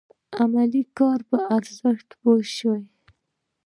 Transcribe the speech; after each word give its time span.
علمي 0.37 0.83
کار 0.97 1.19
په 1.29 1.37
ارزښت 1.55 2.07
پوه 2.21 2.41
شوي 2.55 2.83
وي. 2.85 2.95